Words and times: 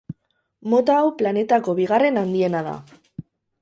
Mota 0.73 0.95
hau 1.03 1.13
planetako 1.21 1.79
bigarren 1.83 2.21
handiena 2.25 2.67
da. 2.73 2.79